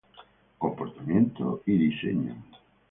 [0.57, 2.35] Comportamiento y diseño".